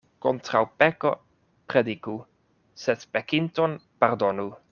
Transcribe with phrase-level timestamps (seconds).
[0.25, 1.11] Kontraŭ peko
[1.73, 2.17] prediku,
[2.87, 4.49] sed pekinton pardonu.